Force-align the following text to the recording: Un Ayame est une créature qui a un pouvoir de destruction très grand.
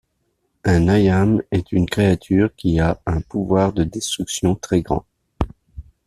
Un 0.63 0.87
Ayame 0.87 1.43
est 1.51 1.71
une 1.71 1.85
créature 1.85 2.55
qui 2.55 2.79
a 2.79 2.99
un 3.05 3.21
pouvoir 3.21 3.71
de 3.71 3.83
destruction 3.83 4.55
très 4.55 4.81
grand. 4.81 5.05